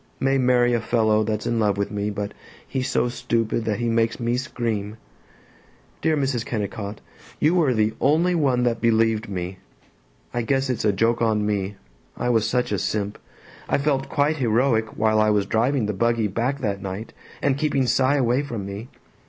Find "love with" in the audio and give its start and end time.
1.59-1.91